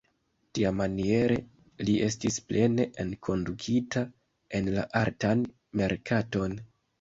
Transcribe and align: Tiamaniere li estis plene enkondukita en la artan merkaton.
Tiamaniere 0.57 1.35
li 1.89 1.93
estis 2.05 2.39
plene 2.51 2.87
enkondukita 3.03 4.03
en 4.61 4.71
la 4.79 4.87
artan 5.03 5.45
merkaton. 5.85 6.59